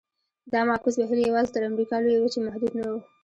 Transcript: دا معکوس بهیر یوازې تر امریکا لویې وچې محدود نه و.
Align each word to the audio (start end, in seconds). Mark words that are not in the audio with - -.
دا 0.51 0.59
معکوس 0.69 0.95
بهیر 0.99 1.19
یوازې 1.29 1.53
تر 1.55 1.61
امریکا 1.69 1.95
لویې 1.99 2.21
وچې 2.21 2.39
محدود 2.45 2.73
نه 2.79 2.85
و. 2.91 2.93